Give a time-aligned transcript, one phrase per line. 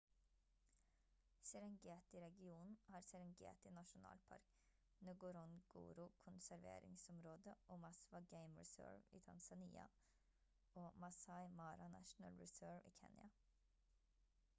[1.49, 4.47] serengeti-regionen har serengeti nasjonalpark
[5.09, 9.85] ngorongoro konserveringsområde og maswa game reserve i tanzania
[10.75, 13.29] og maasai mara national reserve i kenya